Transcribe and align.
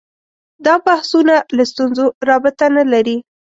دا 0.65 0.75
بحثونه 0.85 1.35
له 1.55 1.63
ستونزو 1.71 2.05
رابطه 2.29 2.65
نه 2.75 2.83
لري 2.93 3.17